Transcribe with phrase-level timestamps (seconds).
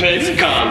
[0.00, 0.68] Pelikan!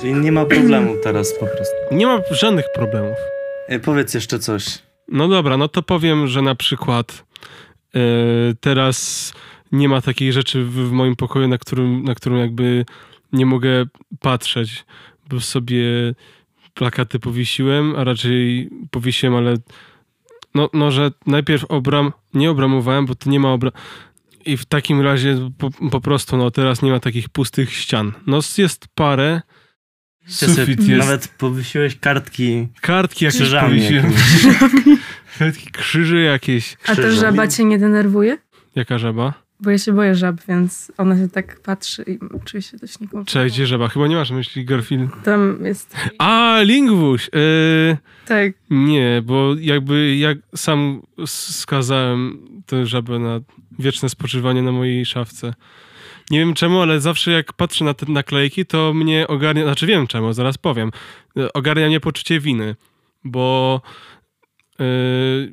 [0.00, 1.74] Czyli nie ma problemu teraz po prostu.
[1.92, 3.16] Nie ma żadnych problemów.
[3.68, 4.64] E, powiedz jeszcze coś.
[5.08, 7.24] No dobra, no to powiem, że na przykład
[7.94, 8.00] e,
[8.60, 9.32] teraz
[9.72, 12.84] nie ma takiej rzeczy w, w moim pokoju, na którym, na którą jakby
[13.32, 13.84] nie mogę
[14.20, 14.84] patrzeć,
[15.30, 15.84] bo sobie
[16.74, 19.56] plakaty powiesiłem, a raczej powiesiłem, ale
[20.54, 23.72] no, no że najpierw obram, nie obramowałem, bo to nie ma obram...
[24.44, 28.12] I w takim razie po, po prostu, no teraz nie ma takich pustych ścian.
[28.26, 29.40] No jest parę,
[30.26, 32.68] Ty sobie sufit jest, Nawet powiesiłeś kartki.
[32.80, 34.12] kartki jakieś krzyżami powiesiłem.
[35.38, 36.76] Kartki, krzyże jakieś.
[36.86, 38.38] A ta żaba cię nie denerwuje?
[38.74, 39.41] Jaka żaba?
[39.62, 43.24] Bo ja się boję żab, więc ona się tak patrzy i czuję się dość niekomfortowo.
[43.44, 43.88] Cześć, gdzie żaba?
[43.88, 45.10] Chyba nie masz myśli Garfield.
[45.24, 45.96] Tam jest...
[46.18, 47.30] A, Lingwuś!
[47.32, 53.40] Yy, Tak, nie, bo jakby jak sam skazałem tę żabę na
[53.78, 55.54] wieczne spoczywanie na mojej szafce.
[56.30, 60.06] Nie wiem czemu, ale zawsze jak patrzę na te naklejki, to mnie ogarnia, znaczy wiem
[60.06, 60.90] czemu, zaraz powiem,
[61.36, 62.76] Yy, ogarnia mnie poczucie winy,
[63.24, 63.80] bo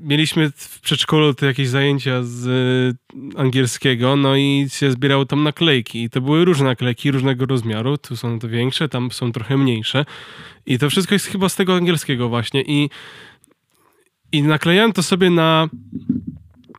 [0.02, 2.46] mieliśmy w przedszkolu te jakieś zajęcia z
[3.16, 6.04] yy, angielskiego, no i się zbierało tam naklejki.
[6.04, 10.06] I to były różne naklejki, różnego rozmiaru, tu są to większe, tam są trochę mniejsze.
[10.66, 12.62] I to wszystko jest chyba z tego angielskiego właśnie.
[12.62, 12.90] I
[14.32, 15.70] i naklejałem to sobie na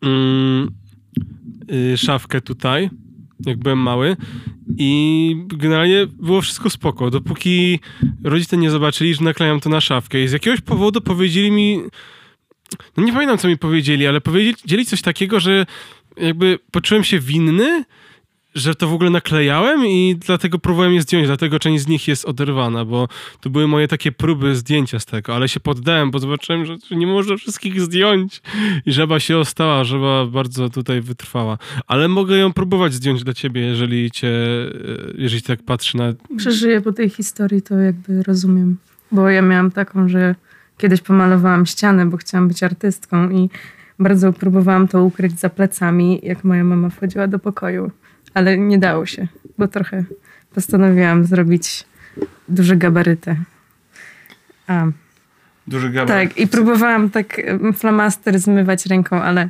[0.03, 0.71] mm,
[1.73, 2.91] y, szafkę tutaj,
[3.47, 4.17] jak byłem mały.
[4.79, 7.81] I generalnie było wszystko spoko, dopóki
[8.25, 10.23] rodzice nie zobaczyli, że naklejam to na szafkę.
[10.23, 11.81] I z jakiegoś powodu powiedzieli mi,
[12.97, 15.67] no nie pamiętam co mi powiedzieli, ale powiedzieli coś takiego, że
[16.17, 17.85] jakby poczułem się winny,
[18.55, 22.25] że to w ogóle naklejałem i dlatego próbowałem je zdjąć, dlatego część z nich jest
[22.25, 23.09] oderwana, bo
[23.41, 27.07] to były moje takie próby zdjęcia z tego, ale się poddałem, bo zobaczyłem, że nie
[27.07, 28.43] można wszystkich zdjąć
[28.87, 31.59] i żaba się ostała, żaba bardzo tutaj wytrwała.
[31.87, 34.71] Ale mogę ją próbować zdjąć dla ciebie, jeżeli cię, e,
[35.19, 36.13] jeżeli tak patrzy na...
[36.37, 38.77] przeżyję po tej historii, to jakby rozumiem.
[39.13, 40.35] Bo ja miałam taką, że
[40.81, 43.51] kiedyś pomalowałam ścianę, bo chciałam być artystką i
[43.99, 47.91] bardzo próbowałam to ukryć za plecami, jak moja mama wchodziła do pokoju.
[48.35, 49.27] Ale nie dało się,
[49.59, 50.05] bo trochę
[50.55, 51.85] postanowiłam zrobić
[52.49, 53.37] duże gabaryty.
[54.67, 54.87] A,
[55.67, 56.29] Duży gabaryt.
[56.31, 57.41] tak, i próbowałam tak
[57.75, 59.49] flamaster zmywać ręką, ale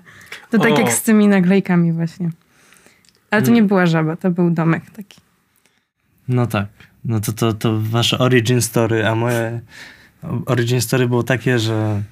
[0.50, 0.78] to tak O.
[0.80, 2.30] jak z tymi naklejkami właśnie.
[3.30, 3.54] Ale to Mm.
[3.54, 5.20] nie była żaba, to był domek taki.
[6.28, 6.66] No tak.
[7.04, 9.60] No to, to, to wasze origin story, a moje
[10.46, 12.02] origin story było takie, że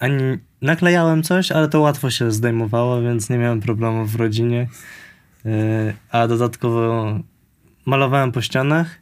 [0.00, 4.68] ani naklejałem coś, ale to łatwo się zdejmowało, więc nie miałem problemów w rodzinie.
[5.44, 5.52] Yy,
[6.10, 7.18] A dodatkowo
[7.86, 9.00] malowałem po ścianach,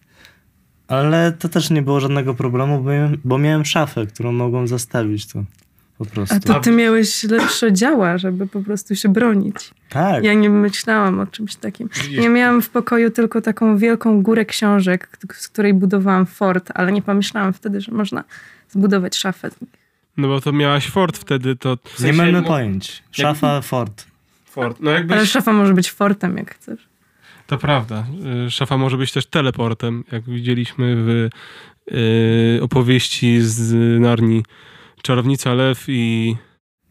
[0.89, 5.27] ale to też nie było żadnego problemu, bo miałem, bo miałem szafę, którą mogłem zastawić
[5.27, 5.45] to
[5.99, 6.35] po prostu.
[6.37, 9.71] A to ty miałeś lepsze działa, żeby po prostu się bronić.
[9.89, 10.25] Tak.
[10.25, 11.89] Ja nie myślałam o czymś takim.
[12.11, 17.03] Ja miałam w pokoju tylko taką wielką górę książek, z której budowałam fort, ale nie
[17.03, 18.25] pomyślałam wtedy, że można
[18.71, 19.51] zbudować szafę.
[20.17, 21.79] No bo to miałaś fort wtedy, to...
[21.85, 23.03] W nie mamy pojęć.
[23.11, 24.07] Szafa, fort.
[24.45, 24.77] Fort.
[24.81, 25.17] No jakbyś...
[25.17, 26.89] Ale szafa może być fortem, jak chcesz.
[27.47, 28.07] To prawda.
[28.47, 31.29] Y, Szafa może być też teleportem, jak widzieliśmy w
[31.93, 34.43] y, opowieści z Narni.
[35.05, 36.37] Czarownica Lew i,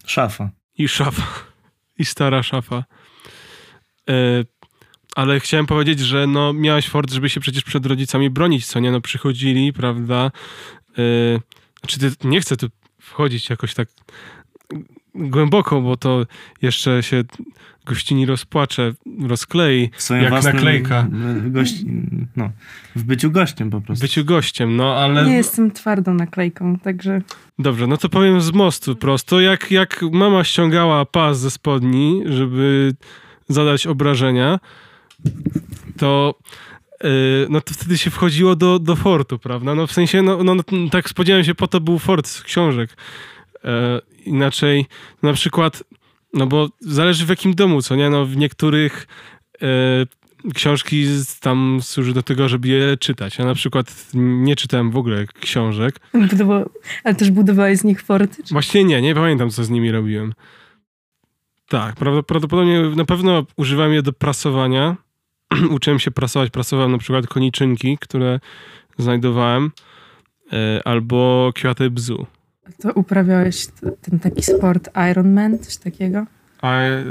[0.06, 0.50] Szafa.
[0.78, 1.24] i szafa.
[2.00, 2.84] I stara szafa.
[4.09, 4.46] Y,
[5.16, 8.91] ale chciałem powiedzieć, że no, miałaś fort, żeby się przecież przed rodzicami bronić, co nie?
[8.91, 10.31] No przychodzili, prawda?
[11.00, 11.40] Y,
[11.79, 12.68] znaczy, ty, nie chcę tu
[13.00, 13.88] wchodzić jakoś tak
[15.16, 16.25] głęboko, bo to
[16.62, 17.24] jeszcze się
[17.85, 18.94] gościni rozpłacze,
[19.28, 19.90] rozklei.
[20.22, 21.07] Jak własnym naklejka.
[21.46, 21.85] y, Gości,
[22.35, 22.50] no,
[22.96, 24.03] w byciu gościem po prostu.
[24.03, 25.25] byciu gościem, no ale...
[25.25, 27.22] Nie jestem twardą naklejką, także
[27.59, 29.40] Dobrze, no to powiem z mostu prosto.
[29.40, 32.94] Jak, jak mama ściągała pas ze spodni, żeby
[33.47, 34.59] zadać obrażenia,
[35.97, 36.35] to
[37.03, 37.09] yy,
[37.50, 39.75] no to wtedy się wchodziło do, do fortu, prawda?
[39.75, 42.89] No w sensie, no, no, no tak spodziewałem się, po to był fort z książek.
[44.25, 44.86] Inaczej,
[45.24, 45.84] na przykład,
[46.34, 48.10] no bo zależy w jakim domu, co nie?
[48.10, 49.08] No w niektórych
[49.62, 49.68] e,
[50.54, 51.06] książki
[51.40, 53.38] tam służy do tego, żeby je czytać.
[53.38, 56.00] Ja na przykład nie czytałem w ogóle książek.
[56.30, 56.66] budowa...
[57.04, 58.44] ale też budowałeś z nich forty?
[58.44, 58.54] Czy...
[58.54, 60.34] Właśnie nie, nie pamiętam, co z nimi robiłem.
[61.68, 61.96] Tak,
[62.28, 64.96] prawdopodobnie na pewno używałem je do prasowania.
[65.75, 68.40] Uczyłem się prasować, prasowałem na przykład koniczynki, które
[68.98, 69.72] znajdowałem,
[70.54, 72.25] e, albo kwiaty bzu.
[72.81, 73.68] To uprawiałeś
[74.01, 76.25] ten taki sport Ironman, coś takiego?
[76.63, 77.04] E,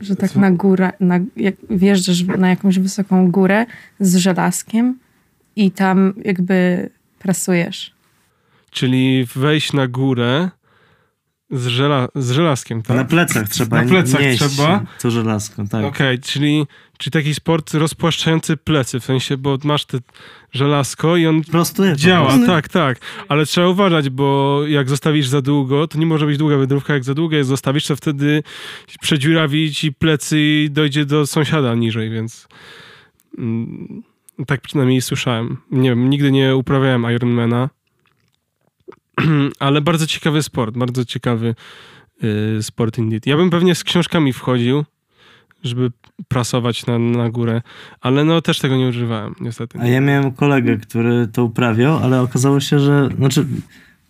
[0.00, 3.66] Że tak na górę, na, jak wjeżdżasz na jakąś wysoką górę
[4.00, 4.98] z żelazkiem
[5.56, 7.92] i tam jakby prasujesz.
[8.70, 10.50] czyli wejść na górę
[11.50, 12.96] Z, żela, z żelazkiem, tak?
[12.96, 14.82] Na plecach trzeba Na plecach nieść trzeba?
[15.02, 15.84] to żelazko, tak.
[15.84, 16.66] Okej, czyli,
[16.98, 19.98] czyli taki sport rozpłaszczający plecy, w sensie, bo masz te
[20.52, 22.46] żelazko i on Prostuje działa, prostu.
[22.46, 22.98] tak, tak.
[23.28, 27.04] Ale trzeba uważać, bo jak zostawisz za długo, to nie może być długa wędrówka, jak
[27.04, 28.42] za długo je zostawisz, to wtedy
[29.00, 32.48] przedziurawi ci plecy i dojdzie do sąsiada niżej, więc
[33.38, 34.02] mm,
[34.46, 35.56] tak przynajmniej słyszałem.
[35.70, 37.68] Nie wiem, nigdy nie uprawiałem Ironmana,
[39.58, 41.54] ale bardzo ciekawy sport, bardzo ciekawy
[42.58, 43.26] y, sport indeed.
[43.26, 44.84] Ja bym pewnie z książkami wchodził,
[45.64, 45.90] żeby
[46.28, 47.62] prasować na, na górę,
[48.00, 49.78] ale no też tego nie używałem, niestety.
[49.80, 53.46] A ja miałem kolegę, który to uprawiał, ale okazało się, że znaczy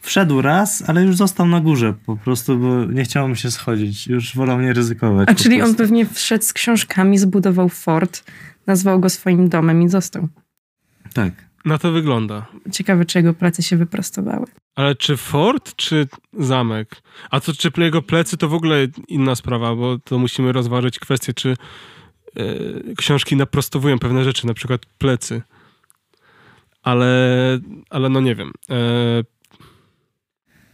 [0.00, 4.06] wszedł raz, ale już został na górze po prostu, bo nie chciało mu się schodzić.
[4.06, 5.28] Już wolał nie ryzykować.
[5.28, 5.78] A czyli on prostu.
[5.78, 8.24] pewnie wszedł z książkami, zbudował fort,
[8.66, 10.28] nazwał go swoim domem i został.
[11.14, 11.32] Tak.
[11.66, 12.46] Na to wygląda.
[12.72, 14.46] Ciekawe, czy jego plecy się wyprostowały.
[14.74, 17.02] Ale czy fort, czy zamek?
[17.30, 21.34] A to czy jego plecy, to w ogóle inna sprawa, bo to musimy rozważyć kwestię,
[21.34, 21.56] czy
[22.36, 22.44] e,
[22.96, 25.42] książki naprostowują pewne rzeczy, na przykład plecy.
[26.82, 27.58] Ale,
[27.90, 28.52] ale no nie wiem.
[28.70, 28.76] E,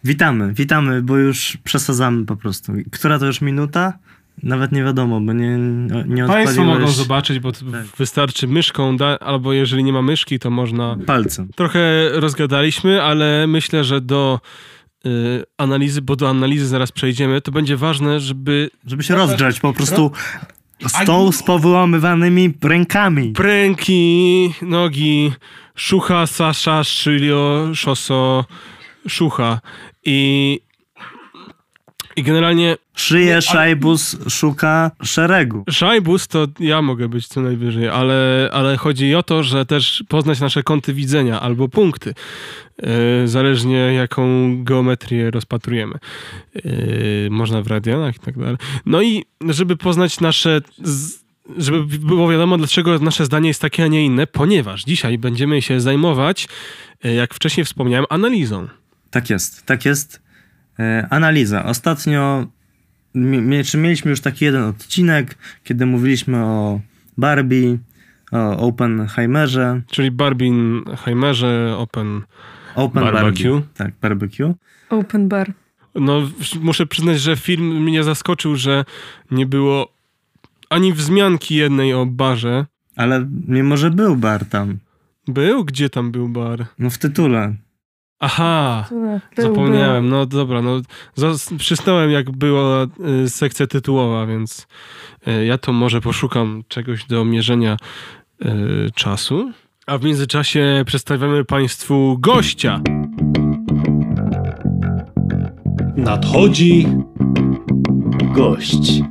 [0.05, 2.73] Witamy, witamy, bo już przesadzamy po prostu.
[2.93, 3.99] Która to już minuta?
[4.43, 5.59] Nawet nie wiadomo, bo nie,
[6.07, 7.63] nie Państwo mogą zobaczyć, bo Tak.
[7.99, 10.97] wystarczy myszką, da, albo jeżeli nie ma myszki, to można...
[11.07, 11.49] palcem.
[11.57, 11.81] Trochę
[12.13, 14.41] rozgadaliśmy, ale myślę, że do
[15.07, 15.11] y,
[15.59, 20.11] analizy, bo do analizy zaraz przejdziemy, to będzie ważne, żeby Żeby się rozgrzać po prostu
[20.87, 23.33] stoł z powyłamywanymi rękami.
[23.33, 25.33] pręki, nogi,
[25.75, 28.45] szucha, sasza, szylio, szoso,
[29.09, 29.61] szucha.
[30.05, 30.61] I,
[32.17, 35.65] i generalnie Szyje, szajbus, szuka szeregu.
[35.71, 40.41] szajbus to ja mogę być co najwyżej, ale, ale chodzi o to, że też poznać
[40.41, 42.15] nasze kąty widzenia albo punkty,
[42.83, 42.89] yy,
[43.29, 44.25] zależnie jaką
[44.65, 45.95] geometrię rozpatrujemy.
[46.55, 48.57] Yy, można w radianach i tak dalej.
[48.87, 50.61] No i żeby poznać nasze...
[50.83, 51.23] Z,
[51.57, 55.81] żeby było wiadomo, dlaczego nasze zdanie jest takie, a nie inne, ponieważ dzisiaj będziemy się
[55.81, 56.49] zajmować,
[57.05, 58.69] yy, jak wcześniej wspomniałem, analizą.
[59.11, 60.22] Tak jest, tak jest.
[60.79, 61.65] E, analiza.
[61.65, 62.47] Ostatnio,
[63.15, 66.81] mieliśmy już taki jeden odcinek, kiedy mówiliśmy o
[67.19, 67.79] Barbie,
[68.33, 72.23] o Oppenheimerze, Czyli Barbenheimerze, Open
[72.75, 73.51] Open Barbecue.
[73.51, 73.69] Barbie.
[73.75, 74.55] Tak, barbecue.
[74.91, 75.53] Open bar.
[75.95, 76.23] No,
[76.61, 78.85] muszę przyznać, że film mnie zaskoczył, że
[79.31, 79.93] nie było
[80.71, 82.67] ani wzmianki jednej o barze.
[82.97, 84.79] Ale mimo, że był bar tam,
[85.29, 85.65] Był?
[85.65, 86.67] Gdzie tam był bar?
[86.79, 87.55] no w tytule.
[88.25, 90.09] Aha, Był, zapomniałem.
[90.09, 90.81] No dobra, no
[91.59, 92.87] przysnąłem jak była
[93.25, 94.67] y, sekcja tytułowa, więc
[95.29, 97.77] y, ja to może poszukam czegoś do mierzenia
[98.45, 98.49] y,
[98.95, 99.53] czasu.
[99.87, 102.81] A w międzyczasie przedstawiamy Państwu gościa.
[105.97, 106.87] Nadchodzi
[108.35, 109.03] gość.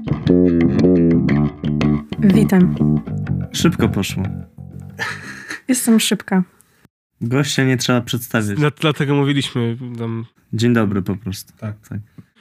[2.19, 2.75] Witam.
[3.52, 4.24] Szybko poszło.
[5.68, 6.44] Jestem szybka.
[7.22, 8.58] Gościa nie trzeba przedstawiać.
[8.58, 11.54] Dla- Dlatego mówiliśmy tam Dzień dobry po prostu.
[11.58, 11.88] Tak.
[11.90, 12.00] tak.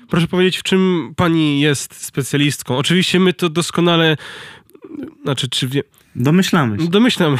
[0.09, 2.77] Proszę powiedzieć, w czym pani jest specjalistką?
[2.77, 4.17] Oczywiście my to doskonale,
[5.25, 5.82] znaczy, czy wie,
[6.17, 6.88] Domyślamy się.
[6.88, 7.37] domyślam.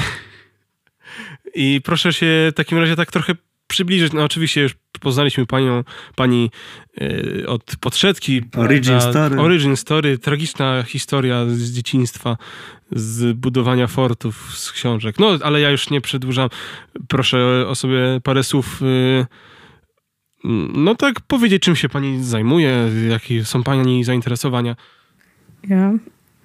[1.55, 3.35] I proszę się w takim razie tak trochę
[3.71, 4.13] przybliżyć.
[4.13, 5.85] No oczywiście już poznaliśmy panią,
[6.17, 6.51] pani
[7.01, 8.43] e, od podszedki.
[8.57, 9.11] Origin prawda?
[9.11, 9.41] story.
[9.41, 12.37] Origin story, tragiczna historia z dzieciństwa,
[12.93, 15.19] z budowania fortów, z książek.
[15.19, 16.49] No, ale ja już nie przedłużam.
[17.09, 19.27] Proszę o sobie parę słów y,
[20.75, 24.77] no tak powiedzieć, czym się pani zajmuje, jakie są pani zainteresowania.
[25.69, 25.93] Ja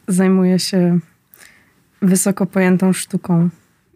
[0.08, 1.00] zajmuję się
[2.02, 3.50] wysoko pojętą sztuką.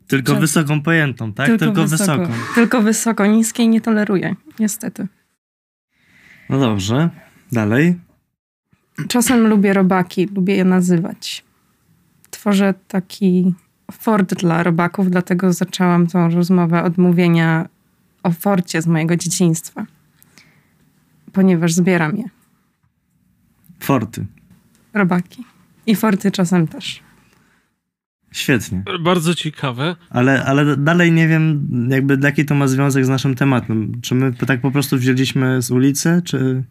[0.09, 1.47] Tylko Czy- wysoką pojętą, tak?
[1.59, 2.27] Tylko, wysoką.
[2.55, 5.07] Tylko wysoko, niskiej nie toleruję, niestety.
[6.49, 7.09] No dobrze.
[7.51, 7.99] Dalej.
[9.07, 11.43] Czasem lubię robaki, lubię je nazywać.
[12.29, 13.53] Tworzę taki
[13.91, 17.69] fort dla robaków, dlatego zaczęłam tą rozmowę od mówienia
[18.23, 19.85] o forcie z mojego dzieciństwa.
[21.33, 22.23] Ponieważ zbieram je.
[23.79, 24.25] Forty.
[24.93, 25.43] Robaki.
[25.87, 27.03] I forty czasem też.
[28.31, 28.83] Świetnie.
[28.99, 29.95] Bardzo ciekawe.
[30.09, 33.91] Ale, ale dalej nie wiem, jakby jaki to ma związek z naszym tematem.
[34.01, 36.63] Czy my tak po prostu wzięliśmy z ulicy, czy...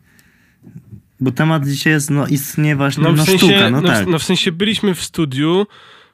[1.20, 4.06] Bo temat dzisiaj jest, no istnieje właśnie, no, No w sensie, sztuka, no, no, tak.
[4.06, 5.66] w, no w sensie byliśmy w studiu,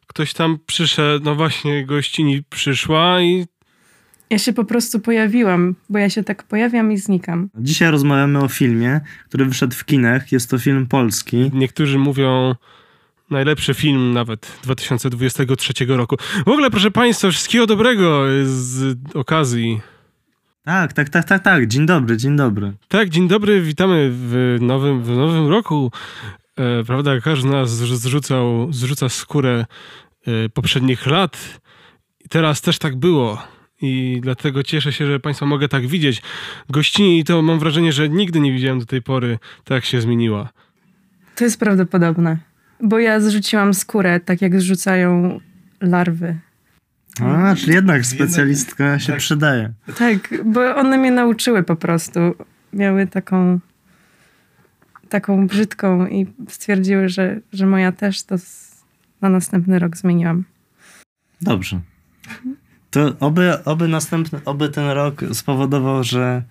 [0.07, 3.47] ktoś tam przyszedł, no właśnie gościni przyszła i
[4.31, 7.51] Ja się po prostu pojawiłam, bo ja się tak pojawiam i znikam.
[7.59, 10.33] Dzisiaj rozmawiamy o filmie, który wyszedł w kinach.
[10.33, 11.51] Jest to film polski.
[11.55, 12.55] niektórzy mówią
[13.31, 16.17] najlepszy film nawet 2023 roku.
[16.47, 19.81] W ogóle proszę państwa, wszystkiego dobrego z okazji
[20.65, 21.67] Tak, tak, tak, tak, tak.
[21.67, 22.73] Dzień dobry, dzień dobry.
[22.89, 25.93] Tak, dzień dobry, witamy w nowym, w nowym roku.
[26.57, 29.65] E, prawda, każdy z nas zrzucał, zrzuca skórę
[30.27, 31.61] e, poprzednich lat.
[32.25, 33.43] I teraz też tak było.
[33.83, 36.23] I dlatego cieszę się, że Państwa mogę tak widzieć.
[36.71, 40.01] Gościni i to mam wrażenie, że nigdy nie widziałem do tej pory, tak jak się
[40.01, 40.49] zmieniła.
[41.37, 42.39] To jest prawdopodobne.
[42.83, 45.41] Bo ja zrzuciłam skórę, tak jak zrzucają
[45.81, 46.37] larwy.
[47.21, 49.73] A, czyli jednak specjalistka się przydaje.
[49.99, 52.21] Tak, bo one mnie nauczyły po prostu.
[52.73, 53.61] Miały taką
[55.09, 58.83] taką brzydką i stwierdziły, że, że moja też to z-
[59.21, 60.45] na następny rok zmieniłam.
[61.41, 61.81] Dobrze.
[62.91, 66.43] To oby, oby następny, oby ten rok spowodował, że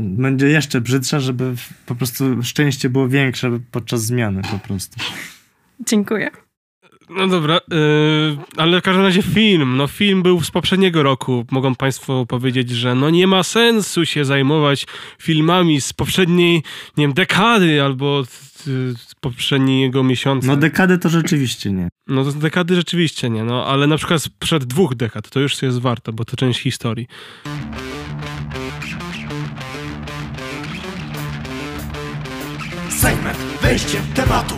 [0.00, 1.54] będzie jeszcze brzydsza, żeby
[1.86, 5.00] po prostu szczęście było większe podczas zmiany po prostu.
[5.86, 6.30] Dziękuję.
[7.10, 9.76] No dobra, yy, ale w każdym razie film.
[9.76, 11.44] No film był z poprzedniego roku.
[11.50, 14.86] Mogą Państwo powiedzieć, że no nie ma sensu się zajmować
[15.22, 16.62] filmami z poprzedniej,
[16.96, 18.18] nie wiem, dekady albo
[18.66, 20.46] yy, z poprzedniego miesiąca.
[20.46, 21.88] No dekady to rzeczywiście nie.
[22.06, 25.62] No to z dekady rzeczywiście nie, no ale na przykład sprzed dwóch dekad to już
[25.62, 27.06] jest warto, bo to część historii.
[32.98, 34.54] Segment wejściem tematu.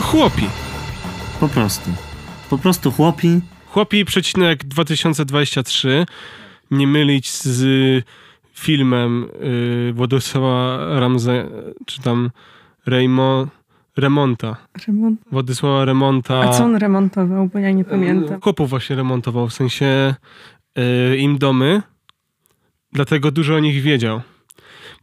[0.00, 0.42] Chłopi.
[1.40, 1.90] Po prostu.
[2.50, 3.40] Po prostu chłopi.
[3.66, 6.06] Chłopi przecinek 2023.
[6.70, 8.04] Nie mylić z
[8.54, 9.28] filmem
[9.86, 11.48] yy, Władysława Ramze,
[11.86, 12.30] czy tam
[12.86, 13.46] Rejmo,
[13.96, 14.56] Remonta.
[14.86, 15.20] Remont...
[15.32, 16.40] Władysława Remonta.
[16.40, 18.40] A co on remontował, bo ja nie pamiętam.
[18.40, 20.14] Chłopów właśnie remontował, w sensie
[20.76, 21.82] yy, im domy,
[22.92, 24.20] dlatego dużo o nich wiedział.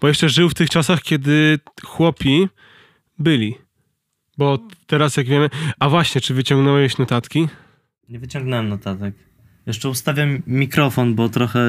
[0.02, 2.48] Bo jeszcze żył w tych czasach, kiedy chłopi
[3.20, 3.58] byli.
[4.38, 5.50] Bo teraz jak wiemy...
[5.80, 7.48] A właśnie, czy wyciągnąłeś notatki?
[8.10, 9.16] Nie wyciągnąłem notatek.
[9.66, 11.60] Jeszcze ustawiam mikrofon, bo trochę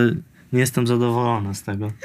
[0.53, 1.93] nie jestem zadowolony z tego.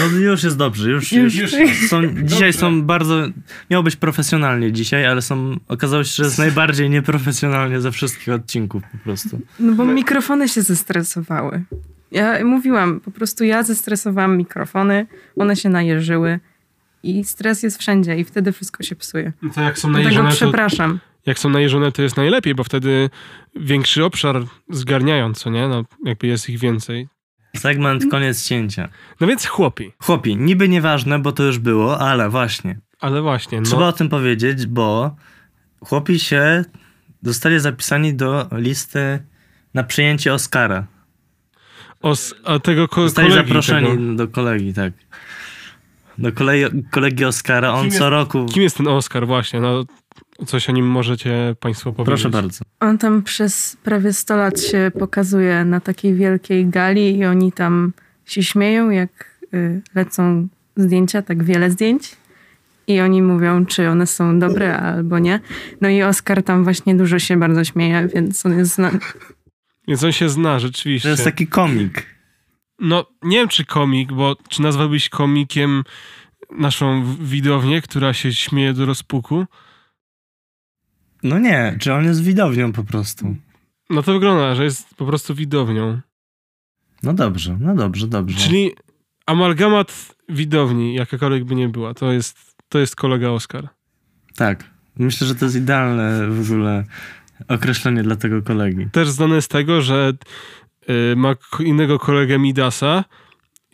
[0.00, 1.52] No już jest dobrze, już, już, Już.
[1.88, 3.26] są, dzisiaj są bardzo,
[3.70, 8.82] miało być profesjonalnie dzisiaj, ale są, okazało się, że jest najbardziej nieprofesjonalnie ze wszystkich odcinków
[8.92, 9.40] po prostu.
[9.60, 11.62] No bo mikrofony się zestresowały.
[12.12, 16.40] Ja mówiłam, po prostu ja zestresowałam mikrofony, one się najeżyły
[17.02, 19.32] i stres jest wszędzie i wtedy wszystko się psuje.
[19.54, 20.98] To jak są Dlatego najeżone, to, przepraszam.
[21.26, 23.10] jak są najeżone, to jest najlepiej, bo wtedy
[23.56, 25.68] większy obszar zgarniają, co nie?
[25.68, 27.08] No, jakby jest ich więcej.
[27.56, 28.88] Segment koniec cięcia.
[29.20, 29.92] No więc chłopi.
[30.02, 32.78] Chłopi, niby nieważne, bo to już było, ale właśnie.
[33.00, 33.66] Ale właśnie, no.
[33.66, 35.16] Trzeba o tym powiedzieć, bo
[35.80, 36.64] chłopi się
[37.22, 39.18] zostali zapisani do listy
[39.74, 40.86] na przyjęcie Oscara.
[42.02, 44.14] Os, a tego ko- Zostali kolegi zaproszeni Tego.
[44.14, 44.92] do kolegi, tak.
[46.18, 47.72] Do kolegi, kolegi Oscara.
[47.72, 48.46] On jest- co roku.
[48.46, 49.60] Kim jest ten Oscar właśnie?
[49.60, 49.84] No,
[50.46, 52.22] coś o nim możecie państwo powiedzieć.
[52.22, 52.64] Proszę bardzo.
[52.80, 57.92] On tam przez prawie 100 lat się pokazuje na takiej wielkiej gali i oni tam
[58.26, 62.16] się śmieją, jak y, lecą zdjęcia, tak wiele zdjęć.
[62.86, 65.40] I oni mówią, czy one są dobre albo nie.
[65.80, 68.98] No i Oskar tam właśnie dużo się bardzo śmieje, więc on jest znany.
[69.88, 71.08] Więc on się zna, rzeczywiście.
[71.08, 72.06] To jest taki komik.
[72.78, 75.84] No, nie wiem czy komik, bo czy nazwałbyś komikiem
[76.50, 79.46] naszą widownię, która się śmieje do rozpuku?
[81.22, 83.36] No nie, czy on jest widownią po prostu.
[83.90, 86.00] No to wygląda, że jest po prostu widownią.
[87.02, 88.48] No dobrze, no dobrze, dobrze.
[88.48, 88.72] Czyli
[89.26, 93.68] amalgamat widowni, jakakolwiek by nie była, to jest, to jest kolega Oskar.
[94.36, 94.64] Tak.
[94.98, 96.84] Myślę, że to jest idealne w ogóle
[97.48, 98.86] określenie dla tego kolegi.
[98.92, 100.12] Też znany z tego, że
[101.12, 103.04] y, ma innego kolegę Midasa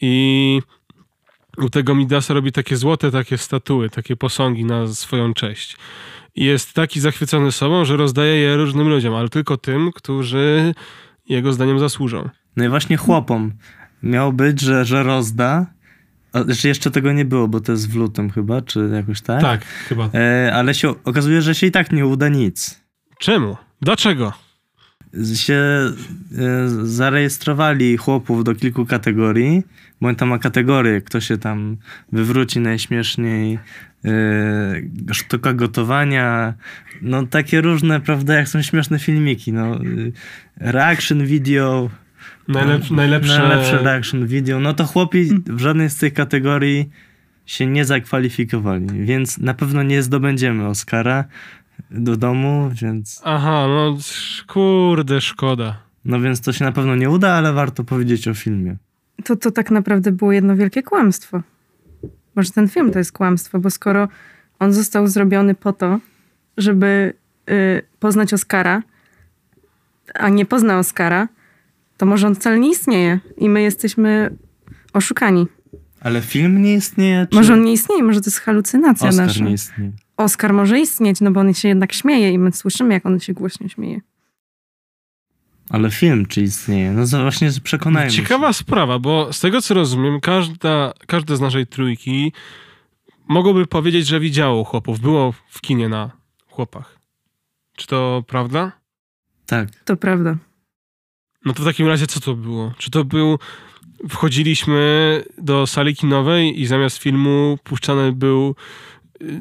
[0.00, 0.60] i
[1.58, 5.76] u tego Midasa robi takie złote takie statuły, takie posągi na swoją cześć.
[6.36, 10.74] Jest taki zachwycony sobą, że rozdaje je różnym ludziom, ale tylko tym, którzy
[11.28, 12.28] jego zdaniem zasłużą.
[12.56, 13.52] No i właśnie chłopom
[14.02, 15.66] miało być, że, że rozda.
[16.44, 19.40] Znaczy jeszcze tego nie było, bo to jest w lutym chyba, czy jakoś tak?
[19.40, 20.10] Tak, chyba.
[20.14, 22.80] E, ale się okazuje, że się i tak nie uda nic.
[23.18, 23.56] Czemu?
[23.80, 24.32] Dlaczego?
[25.34, 25.92] Się e,
[26.82, 29.62] zarejestrowali chłopów do kilku kategorii,
[30.00, 31.76] bo tam ma kategorie, kto się tam
[32.12, 33.58] wywróci najśmieszniej,
[34.04, 36.54] e, sztuka gotowania,
[37.02, 39.80] no takie różne, prawda, jak są śmieszne filmiki, no, e,
[40.56, 41.90] reaction video,
[42.48, 43.38] Najlep, najlepsze...
[43.38, 46.90] najlepsze reaction video, no to chłopi w żadnej z tych kategorii
[47.46, 51.24] się nie zakwalifikowali, więc na pewno nie zdobędziemy Oscara
[51.90, 53.20] do domu, więc...
[53.24, 53.96] Aha, no
[54.46, 55.82] kurde, szkoda.
[56.04, 58.76] No więc to się na pewno nie uda, ale warto powiedzieć o filmie.
[59.24, 61.42] To, to tak naprawdę było jedno wielkie kłamstwo.
[62.34, 64.08] Może ten film to jest kłamstwo, bo skoro
[64.58, 66.00] on został zrobiony po to,
[66.56, 67.14] żeby
[67.50, 68.82] y, poznać Oscara,
[70.14, 71.28] a nie pozna Oscara,
[71.96, 74.36] to może on wcale nie istnieje i my jesteśmy
[74.92, 75.46] oszukani.
[76.00, 77.26] Ale film nie istnieje?
[77.30, 79.44] Czy Może on nie istnieje, może to jest halucynacja Oscar nasza.
[79.44, 79.92] nie istnieje?
[80.22, 83.32] Oscar może istnieć, no bo on się jednak śmieje i my słyszymy, jak on się
[83.32, 84.00] głośno śmieje.
[85.70, 86.92] Ale film czy istnieje?
[86.92, 88.16] No to właśnie przekonajmy się.
[88.16, 92.32] Ciekawa sprawa, bo z tego co rozumiem, każda, każde z naszej trójki
[93.28, 95.00] mogłoby powiedzieć, że widziało chłopów.
[95.00, 96.10] Było w kinie na
[96.46, 96.98] chłopach.
[97.76, 98.72] Czy to prawda?
[99.46, 99.68] Tak.
[99.84, 100.36] To prawda.
[101.44, 102.74] No to w takim razie co to było?
[102.78, 103.38] Czy to był...
[104.08, 108.54] Wchodziliśmy do sali kinowej i zamiast filmu puszczany był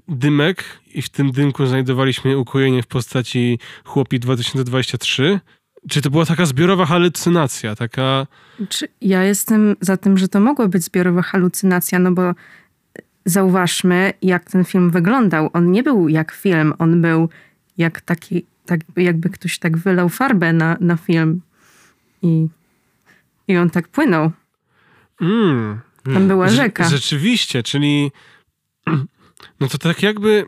[0.08, 5.40] dymek i w tym dymku znajdowaliśmy ukojenie w postaci Chłopi 2023?
[5.90, 7.76] Czy to była taka zbiorowa halucynacja?
[7.76, 8.28] Taka...
[8.70, 12.34] Czy ja jestem za tym, że to mogła być zbiorowa halucynacja, no bo
[13.26, 15.50] zauważmy, jak ten film wyglądał.
[15.54, 17.30] On nie był jak film, on był
[17.78, 21.42] jak taki, tak, jakby ktoś tak wylał farbę na, na film
[22.22, 22.48] i,
[23.48, 24.32] i on tak płynął.
[25.22, 25.80] Mm.
[26.04, 26.90] Tam była Rze- rzeka.
[26.90, 28.12] Rzeczywiście, czyli
[29.60, 30.46] no to tak jakby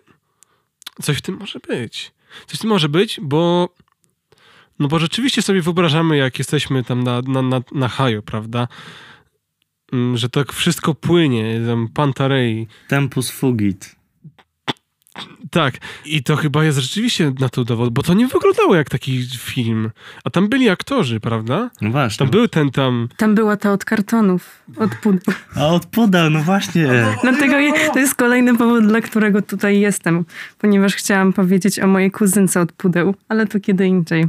[1.01, 2.11] coś w tym może być.
[2.47, 3.69] Coś w tym może być, bo
[4.79, 8.67] no bo rzeczywiście sobie wyobrażamy, jak jesteśmy tam na, na, na, na haju, prawda?
[9.93, 12.67] Mm, Że tak wszystko płynie, tam Pantarei.
[12.87, 13.95] Tempus fugit.
[15.53, 19.25] Tak, i to chyba jest rzeczywiście na to dowód, bo to nie wyglądało jak taki
[19.37, 19.91] film.
[20.23, 21.69] A tam byli aktorzy, prawda?
[21.81, 22.17] No właśnie.
[22.25, 23.07] Tam był ten tam...
[23.17, 25.35] Tam była ta od kartonów, od pudeł.
[25.59, 26.87] A od pudeł, no właśnie.
[27.21, 30.25] Dlatego je, to jest kolejny powód, dla którego tutaj jestem,
[30.59, 34.25] ponieważ chciałam powiedzieć o mojej kuzynce od pudeł, ale to kiedy indziej.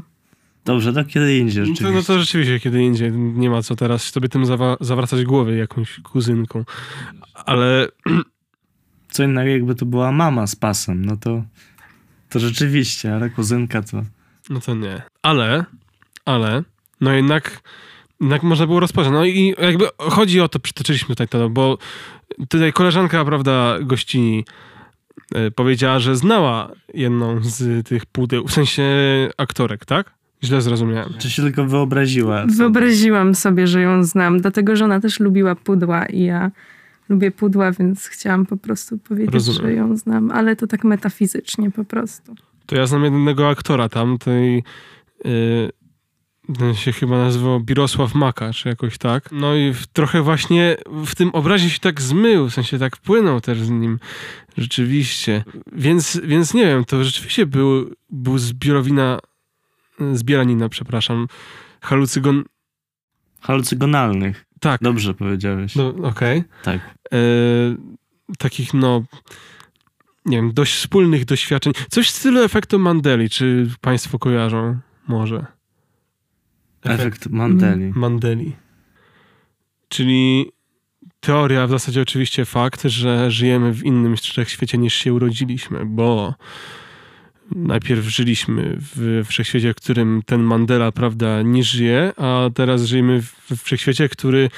[0.64, 1.94] Dobrze, to kiedy indziej No to, rzeczywiście.
[2.10, 3.12] no to rzeczywiście kiedy indziej.
[3.12, 6.64] Nie ma co teraz sobie tym zawa- zawracać głowy jakąś kuzynką.
[7.34, 7.88] Ale
[9.14, 11.42] Co innego jakby to była mama z pasem, no to
[12.28, 14.02] to rzeczywiście, ale kuzynka to...
[14.50, 15.02] No to nie.
[15.22, 15.64] Ale,
[16.24, 16.62] ale,
[17.00, 17.60] no jednak,
[18.20, 19.12] jednak można było rozpoznać.
[19.12, 21.78] No i jakby chodzi o to, przytoczyliśmy tutaj to, bo
[22.48, 24.44] tutaj koleżanka, prawda, gościni
[25.34, 28.84] e, powiedziała, że znała jedną z tych pudeł, w sensie
[29.36, 30.10] aktorek, tak?
[30.44, 31.14] Źle zrozumiałem.
[31.18, 32.46] Czy się tylko wyobraziła?
[32.46, 36.50] Wyobraziłam sobie, że ją znam, dlatego że ona też lubiła pudła i ja
[37.08, 39.62] lubię pudła, więc chciałam po prostu powiedzieć, Rozumiem.
[39.62, 42.34] że ją znam, ale to tak metafizycznie po prostu.
[42.66, 44.64] To ja znam jednego aktora tam, tej...
[45.24, 45.70] Yy,
[46.58, 49.28] ten się chyba nazywał Birosław Maka, czy jakoś tak.
[49.32, 53.40] No i w, trochę właśnie w tym obrazie się tak zmył, w sensie tak płynął
[53.40, 53.98] też z nim.
[54.56, 55.44] Rzeczywiście.
[55.72, 59.18] Więc, więc nie wiem, to rzeczywiście był, był zbiorowina,
[60.12, 61.28] zbieranina, przepraszam,
[61.80, 62.44] halucygon...
[63.40, 64.44] Halucygonalnych.
[64.64, 65.76] Tak, Dobrze powiedziałeś.
[65.76, 66.44] no, okej.
[66.62, 66.80] Tak.
[67.12, 67.18] E,
[68.38, 69.04] takich, no,
[70.26, 71.72] nie wiem, dość wspólnych doświadczeń.
[71.90, 75.46] Coś w stylu efektu Mandeli, czy państwo kojarzą może?
[76.82, 77.92] Efekt Mandeli.
[77.94, 78.56] Mandeli.
[79.88, 80.50] Czyli
[81.20, 86.34] teoria, w zasadzie oczywiście fakt, że żyjemy w innym wszechświecie niż się urodziliśmy, bo
[87.50, 93.34] najpierw żyliśmy w wszechświecie, w którym ten Mandela, prawda, nie żyje, a teraz żyjemy w
[93.50, 94.50] w wszechświecie, który,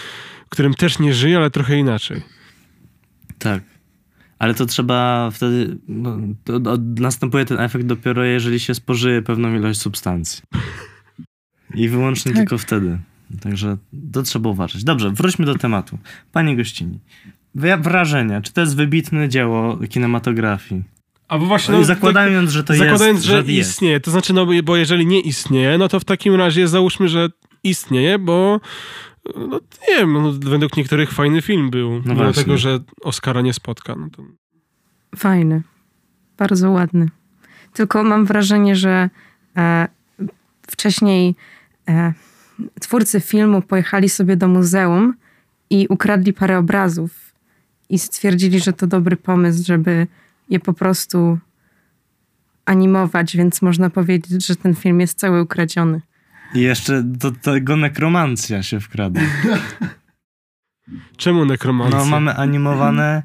[0.47, 2.23] w którym też nie żyje, ale trochę inaczej.
[3.39, 3.63] Tak.
[4.39, 5.79] Ale to trzeba wtedy.
[5.89, 10.43] No, to, to następuje ten efekt dopiero, jeżeli się spożyje pewną ilość substancji.
[11.75, 12.41] I wyłącznie Tak.
[12.41, 12.99] tylko wtedy.
[13.41, 13.77] Także
[14.13, 14.85] to trzeba uważać.
[14.85, 15.99] Dobrze, wróćmy do tematu.
[16.33, 17.01] Panie gościni,
[17.55, 18.41] wrażenia.
[18.41, 20.83] Czy to jest wybitne dzieło kinematografii?
[21.29, 23.27] A bo właśnie, No, zakładając, że to zakładając, jest.
[23.27, 23.71] że że jest.
[23.71, 27.29] istnieje, to znaczy, no bo- jeżeli nie istnieje, no to w takim razie załóżmy, że
[27.65, 28.61] istnieje, bo
[29.37, 32.03] no nie wiem, no, według niektórych fajny film był.
[32.05, 32.43] No właśnie.
[32.43, 33.95] tego, że Oscara nie spotka.
[33.95, 34.23] No to...
[35.17, 35.63] Fajny.
[36.37, 37.09] Bardzo ładny.
[37.73, 39.11] Tylko mam wrażenie, że
[39.57, 39.89] e,
[40.71, 41.35] wcześniej
[41.89, 42.13] e,
[42.81, 45.15] twórcy filmu pojechali sobie do muzeum
[45.71, 47.11] i ukradli parę obrazów
[47.89, 50.07] i stwierdzili, że to dobry pomysł, żeby
[50.49, 51.39] je po prostu
[52.65, 56.01] animować, więc można powiedzieć, że ten film jest cały ukradziony.
[56.55, 59.23] I jeszcze do tego nekromancja się wkradła.
[61.17, 61.99] Czemu nekromancja?
[61.99, 63.23] No, mamy animowane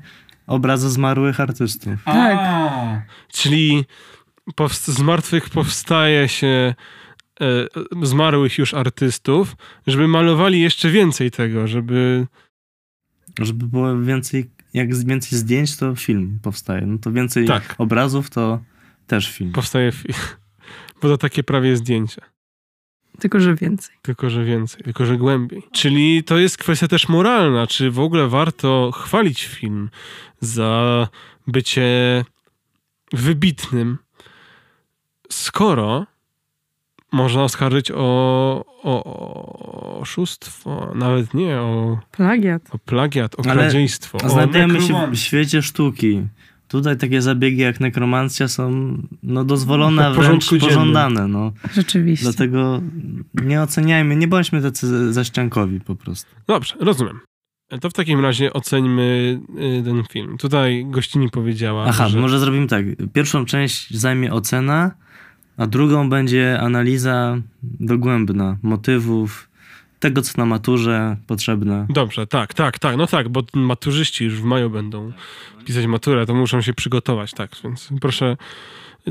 [0.48, 2.04] obrazy zmarłych artystów.
[2.06, 2.38] Tak.
[2.40, 3.86] A, Czyli
[4.56, 6.74] powst- z martwych powstaje się
[7.42, 7.46] e,
[8.02, 9.56] zmarłych już artystów,
[9.88, 12.28] żeby malowali jeszcze więcej tego, żeby...
[13.40, 16.86] Żeby było więcej, jak więcej zdjęć, to film powstaje.
[16.86, 17.76] No to więcej Tak.
[17.78, 18.62] obrazów, to
[19.08, 19.52] też film.
[19.52, 20.14] powstaje film.
[21.02, 22.22] Bo to takie prawie zdjęcia.
[23.20, 23.96] Tylko, że więcej.
[24.02, 25.64] Tylko, że więcej, tylko, że głębiej.
[25.72, 27.68] Czyli to jest kwestia też moralna.
[27.68, 29.90] Czy w ogóle warto chwalić film
[30.40, 31.08] za
[31.48, 32.26] bycie
[33.14, 33.98] wybitnym,
[35.30, 36.06] skoro
[37.12, 37.96] można oskarżyć o,
[38.84, 42.62] o, o oszustwo, nawet nie o, Plagiat.
[42.72, 44.18] o plagiat, o Ale kradziejstwo.
[44.18, 46.22] o Znajdujemy się w świecie sztuki.
[46.68, 51.28] Tutaj takie zabiegi jak nekromancja są no, dozwolone, a W wręcz pożądane.
[51.28, 51.52] No.
[51.74, 52.24] Rzeczywiście.
[52.24, 52.82] Dlatego
[53.34, 56.36] nie oceniajmy, nie bądźmy tacy zaściankowi po prostu.
[56.48, 57.20] Dobrze, rozumiem.
[57.82, 59.40] To w takim razie oceńmy
[59.80, 60.38] y, ten film.
[60.38, 62.20] Tutaj gościni powiedziała, Aha, że...
[62.20, 62.86] może zrobimy tak.
[63.14, 64.92] Pierwszą część zajmie ocena,
[65.62, 69.50] a drugą będzie analiza dogłębna motywów,
[70.02, 71.86] tego co na maturze potrzebne.
[71.90, 75.12] Dobrze, tak, tak, tak, no tak, bo maturzyści już w maju będą
[75.66, 78.38] pisać maturę, to muszą się przygotować, tak, więc proszę,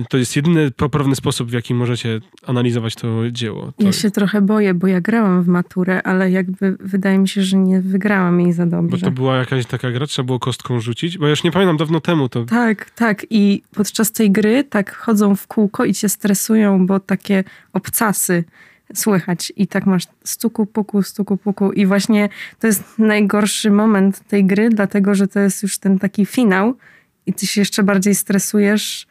[0.09, 3.72] to jest jedyny poprawny sposób, w jaki możecie analizować to dzieło.
[3.76, 7.42] To, Ja się trochę boję, bo ja grałam w maturę, ale jakby wydaje mi się,
[7.42, 9.07] że nie wygrałam jej za Bo dobrze.
[9.07, 12.00] to była jakaś taka gra, trzeba było kostką rzucić, bo ja już nie pamiętam, dawno
[12.00, 12.44] temu to...
[12.44, 13.26] Tak, tak.
[13.31, 18.44] I podczas tej gry tak chodzą w kółko i cię stresują, bo takie obcasy
[18.94, 19.53] słychać.
[19.57, 21.72] I tak masz stuku, puku, stuku, puku.
[21.72, 26.26] I właśnie to jest najgorszy moment tej gry, dlatego że to jest już ten taki
[26.26, 26.76] finał
[27.26, 29.07] i ty się jeszcze bardziej stresujesz,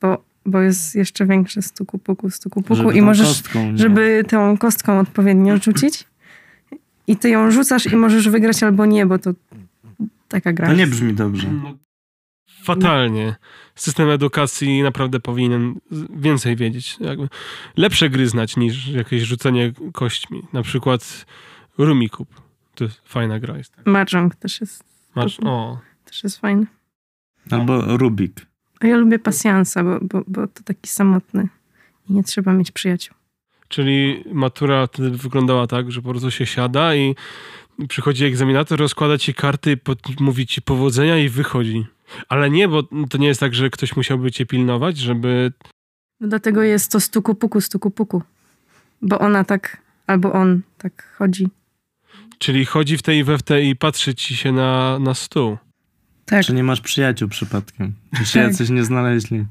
[0.00, 2.74] bo, bo jest jeszcze większe stuku, puku, stuku, puku.
[2.74, 6.04] Żeby I możesz, kostką, żeby tą kostką odpowiednio rzucić.
[7.06, 9.30] I ty ją rzucasz i możesz wygrać albo nie, bo to
[10.28, 10.66] taka gra.
[10.66, 11.48] To nie brzmi dobrze.
[12.62, 13.34] Fatalnie.
[13.74, 15.80] System edukacji naprawdę powinien
[16.16, 16.96] więcej wiedzieć.
[17.00, 17.28] Jakby
[17.76, 20.42] lepsze gry znać niż jakieś rzucenie kośćmi.
[20.52, 21.26] Na przykład
[21.78, 22.28] Rumikub.
[22.74, 23.74] To jest fajna gra jest.
[23.84, 26.66] Mahjong też jest, Masz, o, też jest fajny.
[27.50, 28.46] Albo Rubik.
[28.80, 31.48] A ja lubię pasjansa, bo, bo, bo to taki samotny
[32.10, 33.14] i nie trzeba mieć przyjaciół.
[33.68, 37.14] Czyli matura wtedy wyglądała tak, że po prostu się siada i
[37.88, 41.86] przychodzi egzaminator, rozkłada ci karty, pod, mówi ci powodzenia i wychodzi.
[42.28, 45.52] Ale nie, bo to nie jest tak, że ktoś musiałby cię pilnować, żeby...
[46.20, 48.22] No Dlatego jest to stuku puku, stuku puku.
[49.02, 51.48] Bo ona tak, albo on tak chodzi.
[52.38, 55.58] Czyli chodzi w tej i we w tej i patrzy ci się na, na stół.
[56.24, 56.44] Tak.
[56.44, 57.94] Czy nie masz przyjaciół przypadkiem?
[58.16, 58.52] Czy się Tak.
[58.52, 59.46] jacyś nie znaleźli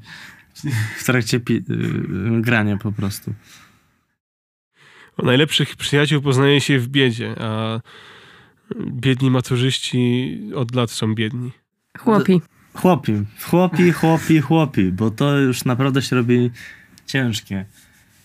[0.98, 3.34] w trakcie pi- y, grania po prostu?
[5.16, 7.80] O najlepszych przyjaciół poznaje się w biedzie, a
[8.80, 11.50] biedni maturzyści od lat są biedni.
[11.98, 12.40] Chłopi.
[12.74, 16.50] Chłopi, chłopi, chłopi, chłopi, bo to już naprawdę się robi
[17.06, 17.64] ciężkie.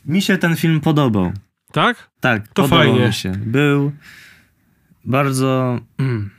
[0.06, 1.32] Mi się ten film podobał.
[1.72, 2.10] Tak?
[2.20, 3.08] Tak, To podobał fajnie.
[3.08, 3.32] mi się.
[3.32, 3.92] Był
[5.06, 5.80] bardzo...
[5.98, 6.30] mm,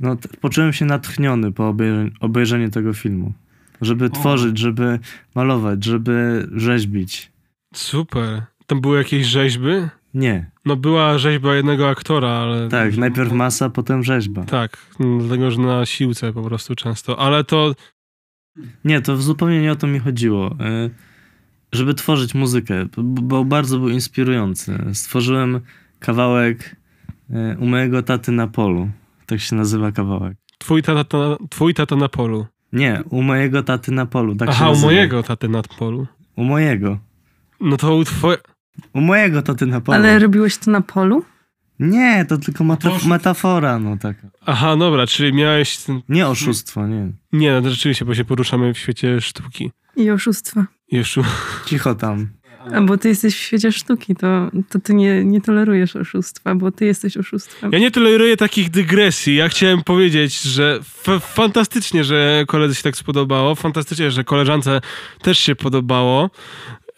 [0.00, 3.32] No, poczułem się natchniony po obejrzeniu, obejrzeniu tego filmu.
[3.80, 4.98] Żeby tworzyć, żeby
[5.34, 7.32] malować, żeby rzeźbić.
[7.74, 8.42] Super.
[8.66, 9.70] Tam były jakieś rzeźby?
[10.14, 12.68] Nie, No była rzeźba jednego aktora, ale...
[12.68, 14.44] tak, najpierw masa, potem rzeźba.
[14.44, 17.18] Tak, no, dlatego, że na siłce po prostu często.
[17.18, 17.74] Ale to
[18.84, 20.50] Nie, to zupełnie nie o to mi chodziło.
[20.86, 20.90] Y,
[21.72, 24.78] Żeby tworzyć muzykę, bo bardzo był inspirujący.
[24.92, 25.60] Stworzyłem
[25.98, 26.76] kawałek
[27.30, 28.90] y, u mojego taty na polu.
[29.26, 30.36] Tak się nazywa kawałek.
[30.58, 32.46] twój tata, twój tata na polu.
[32.72, 34.34] Nie, u mojego taty na polu.
[34.36, 36.06] Tak Aha, u mojego taty na polu.
[36.36, 36.98] U mojego.
[37.60, 38.36] No to u twoje...
[38.92, 39.98] U mojego taty na polu.
[39.98, 41.24] Ale robiłeś to na polu?
[41.78, 44.28] Nie, to tylko meta- metafora, no taka.
[44.46, 45.76] Aha, dobra, czyli miałeś...
[45.76, 46.00] Ten...
[46.08, 47.12] Nie oszustwo, nie.
[47.32, 49.70] Nie, no rzeczywiście, bo się poruszamy w świecie sztuki.
[49.96, 50.66] I oszustwa.
[50.92, 51.22] Jeszcze...
[51.66, 52.28] Cicho tam.
[52.74, 56.70] A bo ty jesteś w świecie sztuki, to, to ty nie, nie tolerujesz oszustwa, bo
[56.72, 57.72] ty jesteś oszustwem.
[57.72, 59.36] Ja nie toleruję takich dygresji.
[59.36, 63.54] Ja chciałem powiedzieć, że f- fantastycznie, że koledze się tak spodobało.
[63.54, 64.80] Fantastycznie, że koleżance
[65.22, 66.30] też się podobało.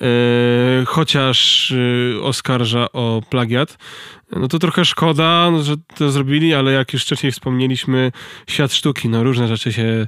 [0.02, 3.78] E, chociaż e, oskarża o plagiat.
[4.32, 8.12] No to trochę szkoda, no, że to zrobili, ale jak już wcześniej wspomnieliśmy,
[8.46, 10.06] świat sztuki, no różne rzeczy się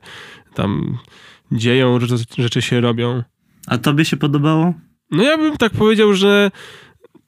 [0.55, 0.98] tam
[1.53, 3.22] dzieją, różne rzeczy się robią.
[3.66, 4.74] A tobie się podobało?
[5.11, 6.50] No ja bym tak powiedział, że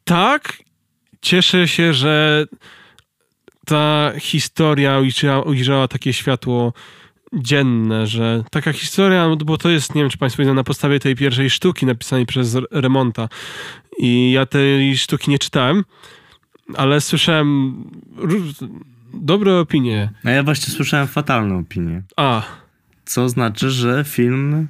[0.04, 0.62] tak.
[1.20, 2.46] Cieszę się, że
[3.66, 6.72] ta historia ujrzała, ujrzała takie światło
[7.32, 11.00] dzienne, że taka historia, no bo to jest, nie wiem, czy Państwo wiedzą, na podstawie
[11.00, 13.28] tej pierwszej sztuki napisanej przez Remonta.
[13.98, 15.84] I ja tej sztuki nie czytałem,
[16.76, 17.74] ale słyszałem
[19.14, 20.10] dobre opinie.
[20.24, 22.02] A ja właśnie słyszałem fatalną opinię.
[22.16, 22.42] A,
[23.04, 24.68] Co znaczy, że film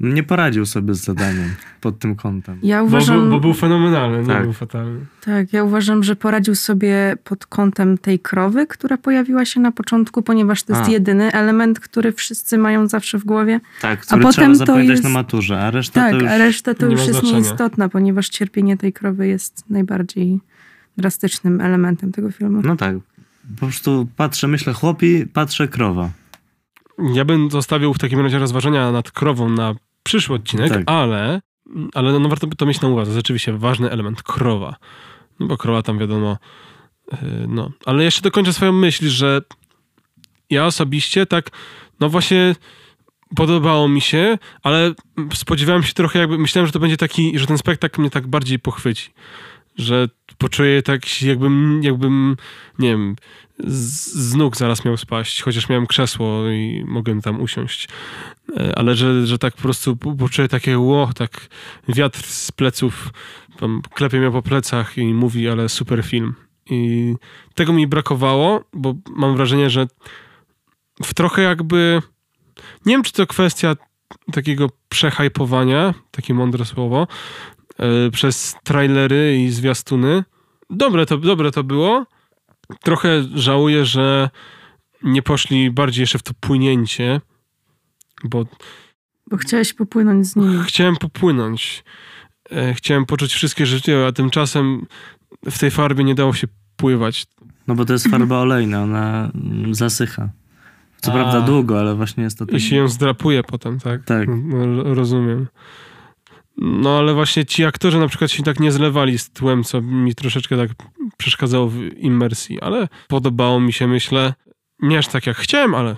[0.00, 2.58] Nie poradził sobie z zadaniem pod tym kątem.
[2.62, 4.42] Ja Bo, uważam, był- bo był fenomenalny, nie Tak.
[4.42, 5.00] był fatalny.
[5.24, 10.22] tak, ja uważam, że poradził sobie pod kątem tej krowy, która pojawiła się na początku,
[10.22, 10.92] ponieważ to jest A.
[10.92, 13.60] jedyny element, który wszyscy mają zawsze w głowie.
[13.80, 16.30] Tak, który potem trzeba to jest- na maturze, a reszta Tak, to już...
[16.30, 20.40] a reszta to nie już jest nieistotna, ponieważ cierpienie tej krowy jest najbardziej
[20.96, 22.62] drastycznym elementem tego filmu.
[22.64, 22.96] No tak.
[23.60, 26.10] Po prostu patrzę, myślę chłopi, patrzę krowa.
[26.98, 30.82] Ja bym zostawił w takim razie rozważenia nad krową na przyszły odcinek, Tak.
[30.86, 31.40] ale,
[31.94, 33.12] ale no warto by to mieć na uwadze.
[33.12, 34.76] Rzeczywiście ważny element krowa.
[35.40, 36.36] No bo krowa tam wiadomo.
[37.12, 39.40] yy, No, ale jeszcze dokończę swoją myśl, że
[40.50, 41.50] ja osobiście tak,
[42.00, 42.54] no właśnie
[43.36, 44.92] podobało mi się, ale
[45.34, 48.58] spodziewałem się trochę jakby, myślałem, że to będzie taki, że ten spektakl mnie tak bardziej
[48.58, 49.10] pochwyci.
[49.76, 50.08] Że
[50.38, 52.36] poczuję tak jakbym, jakbym,
[52.78, 53.16] nie wiem,
[53.58, 57.88] z, z nóg zaraz miał spaść, chociaż miałem krzesło i mogłem tam usiąść.
[58.56, 61.48] E, Ale że, że tak po prostu po- poczuję takie ło, tak
[61.88, 63.12] wiatr z pleców,
[63.58, 66.34] tam klepie mnie po plecach i mówi, ale super film.
[66.70, 67.14] I
[67.54, 69.86] tego mi brakowało, bo mam wrażenie, że
[71.04, 72.02] w trochę jakby,
[72.86, 73.76] nie wiem czy to kwestia
[74.32, 77.06] takiego przehajpowania, takie mądre słowo,
[78.12, 80.24] przez trailery i zwiastuny.
[80.70, 82.06] Dobre to, dobre to było.
[82.82, 84.30] Trochę żałuję, że
[85.02, 87.20] nie poszli bardziej jeszcze w to płynięcie,
[88.24, 88.44] bo
[89.30, 90.58] Bo chciałeś popłynąć z nimi.
[90.64, 91.84] chciałem popłynąć.
[92.52, 94.86] E, Chciałem poczuć wszystkie życie, a tymczasem
[95.50, 97.26] w tej farbie nie dało się pływać.
[97.66, 99.30] No bo to jest farba olejna, ona
[99.70, 100.28] zasycha.
[101.00, 101.14] Co A.
[101.14, 102.44] prawda długo, ale właśnie jest to...
[102.44, 104.04] I się ją zdrapuje potem, tak?
[104.04, 104.28] Tak.
[104.28, 105.46] No, ro- rozumiem.
[106.58, 110.14] No ale właśnie ci aktorzy na przykład się tak nie zlewali z tłem, co mi
[110.14, 110.70] troszeczkę tak
[111.16, 114.34] przeszkadzało w immersji, ale podobało mi się, myślę,
[114.82, 115.96] nie aż tak jak chciałem, ale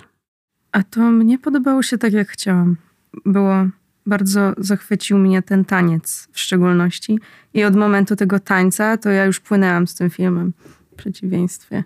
[0.71, 2.77] A to mnie podobało się tak, jak chciałam.
[3.25, 3.65] Było
[4.05, 7.19] bardzo zachwycił mnie ten taniec w szczególności.
[7.53, 10.53] I od momentu tego tańca to ja już płynęłam z tym filmem.
[10.91, 11.83] W przeciwieństwie.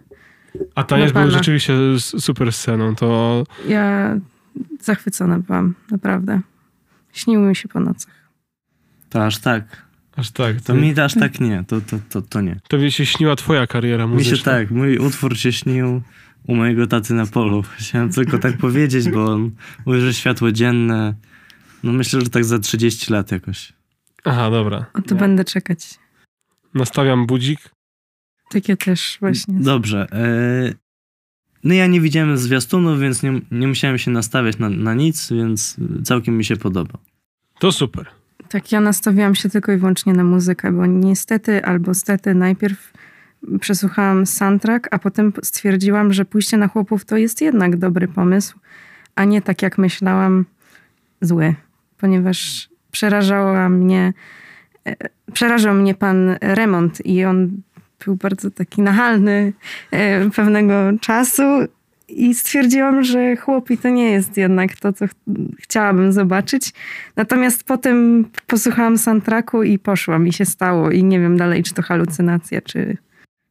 [0.75, 4.15] a taniec był rzeczywiście super sceną, to Ja
[4.79, 6.41] zachwycona byłam, naprawdę.
[7.13, 8.22] Śniły mi się po nocach.
[9.13, 9.87] To aż tak.
[10.15, 10.61] aż tak.
[10.61, 12.59] To mi aż tak nie, to, to, to, to nie.
[12.67, 14.37] To mi się śniła twoja kariera Mi muzyczna.
[14.37, 16.01] się tak, mój utwór się śnił
[16.47, 17.63] u mojego taty na polu.
[17.79, 19.51] Chciałem tylko tak powiedzieć, bo on
[19.85, 21.13] ujrzy światło dzienne.
[21.83, 23.73] No myślę, że tak za 30 lat jakoś.
[24.23, 24.85] Aha, dobra.
[24.93, 25.99] O to będę czekać.
[26.73, 27.59] Nastawiam budzik.
[28.49, 29.53] Takie też właśnie.
[29.59, 30.07] Dobrze.
[30.11, 30.73] E...
[31.63, 35.77] No ja nie widziałem zwiastunów, więc nie, nie musiałem się nastawiać na, na nic, więc
[36.03, 36.99] całkiem mi się podoba.
[37.59, 38.22] To super.
[38.53, 42.93] Tak, ja nastawiłam się tylko i wyłącznie na muzykę, bo niestety albo stety najpierw
[43.59, 48.59] przesłuchałam soundtrack, a potem stwierdziłam, że pójście na chłopów to jest jednak dobry pomysł,
[49.15, 50.45] a nie tak jak myślałam,
[51.21, 51.55] zły,
[51.97, 54.13] ponieważ przerażała mnie,
[54.87, 54.95] e,
[55.33, 57.61] przerażał mnie pan remont i on
[58.05, 59.53] był bardzo taki nachalny
[59.91, 61.43] e, pewnego czasu
[62.15, 65.11] i stwierdziłam, że chłopi to nie jest jednak to, co ch-
[65.59, 66.73] chciałabym zobaczyć.
[67.15, 71.81] Natomiast potem posłuchałam soundtracku i poszło, mi się stało i nie wiem dalej, czy to
[71.81, 72.97] halucynacja, czy,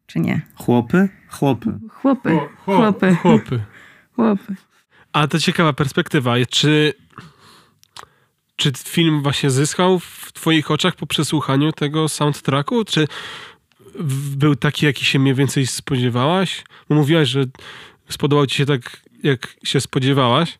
[0.06, 0.40] czy nie.
[0.54, 1.08] Chłopy?
[1.28, 1.70] Chłopy.
[1.90, 3.60] Chłopy, Chło- chłopy, Chłopy.
[4.16, 4.54] chłopy.
[5.12, 6.34] A to ciekawa perspektywa.
[6.50, 6.92] Czy,
[8.56, 12.84] czy film właśnie zyskał w twoich oczach po przesłuchaniu tego soundtracku?
[12.84, 13.06] Czy
[14.36, 16.64] był taki, jaki się mniej więcej spodziewałaś?
[16.88, 17.44] Bo mówiłaś, że
[18.12, 18.80] spodobał ci się tak,
[19.22, 20.58] jak się spodziewałaś,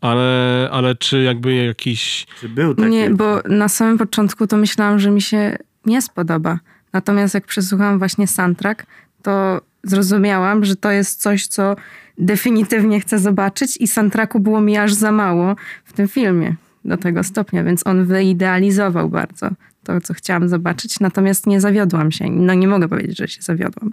[0.00, 2.26] ale, ale czy jakby jakiś...
[2.40, 2.88] Czy był taki?
[2.88, 6.58] Nie, bo na samym początku to myślałam, że mi się nie spodoba.
[6.92, 8.86] Natomiast jak przesłuchałam właśnie soundtrack,
[9.22, 11.76] to zrozumiałam, że to jest coś, co
[12.18, 17.24] definitywnie chcę zobaczyć i soundtracku było mi aż za mało w tym filmie do tego
[17.24, 19.50] stopnia, więc on wyidealizował bardzo
[19.84, 22.30] to, co chciałam zobaczyć, natomiast nie zawiodłam się.
[22.30, 23.92] No nie mogę powiedzieć, że się zawiodłam.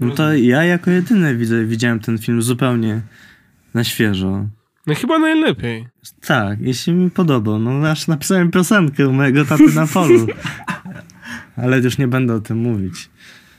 [0.00, 3.00] No to ja jako jedyny widzę, widziałem ten film zupełnie
[3.74, 4.46] na świeżo.
[4.86, 5.88] No chyba najlepiej.
[6.26, 7.58] Tak, jeśli mi podobał.
[7.58, 10.26] No aż napisałem piosenkę u mojego taty na polu.
[11.56, 13.10] Ale już nie będę o tym mówić.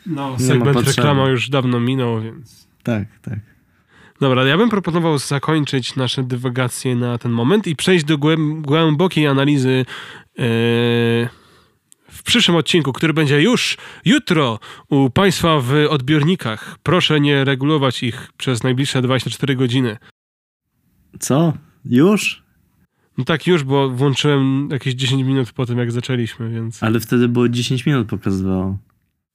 [0.05, 2.67] No, ma segment reklama już dawno minął, więc...
[2.83, 3.39] Tak, tak.
[4.21, 9.27] Dobra, ja bym proponował zakończyć nasze dywagacje na ten moment i przejść do głęb- głębokiej
[9.27, 9.85] analizy
[10.37, 10.45] yy,
[12.11, 16.77] w przyszłym odcinku, który będzie już jutro u Państwa w odbiornikach.
[16.83, 19.97] Proszę nie regulować ich przez najbliższe 24 godziny.
[21.19, 21.53] Co?
[21.85, 22.43] Już?
[23.17, 27.27] No tak już, bo włączyłem jakieś 10 minut po tym, jak zaczęliśmy, więc Ale wtedy
[27.27, 28.77] było 10 minut pokazywało.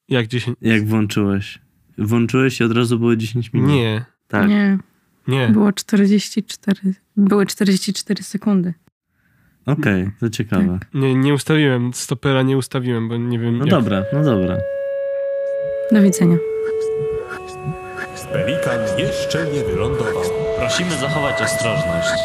[0.08, 0.56] jak 10...
[0.62, 1.58] Jak włączyłeś?
[1.98, 3.70] Włączyłeś i od razu było 10 minut.
[3.70, 4.04] Nie.
[4.28, 4.48] Tak.
[4.48, 4.78] Nie.
[5.28, 5.48] Nie.
[5.48, 8.74] Było 44, były 44 sekundy.
[9.66, 10.78] Okej, to ciekawe.
[10.94, 11.94] Nie, nie ustawiłem.
[11.94, 13.58] Stopera nie ustawiłem, bo nie wiem.
[13.58, 13.70] No jak...
[13.70, 14.56] dobra, no dobra.
[15.92, 16.36] Do widzenia.
[18.32, 20.22] Pelikan jeszcze nie wylądował.
[20.58, 22.22] Prosimy zachować ostrożność.